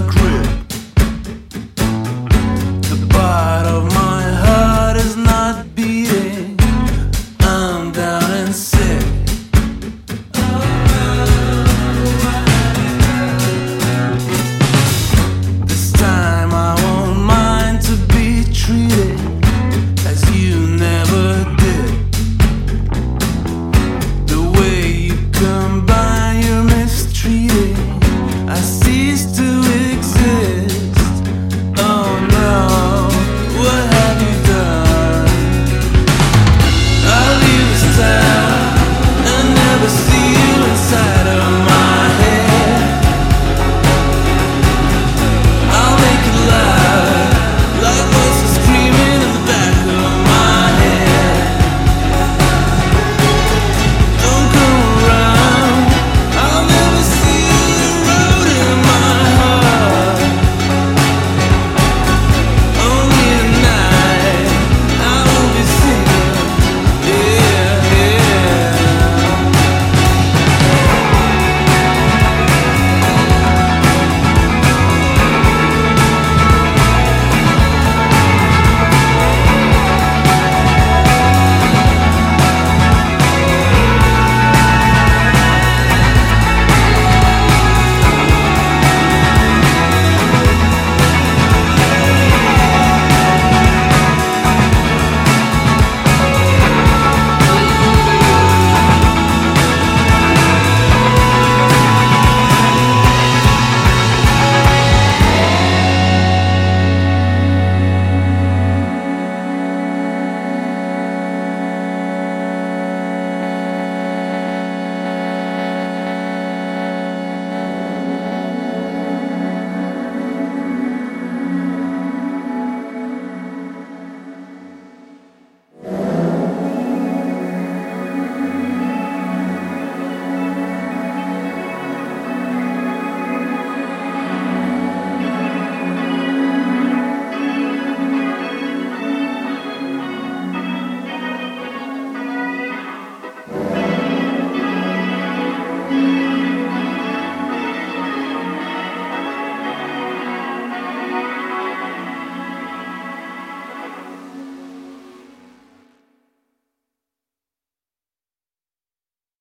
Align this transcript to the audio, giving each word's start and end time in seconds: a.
a. 0.00 0.39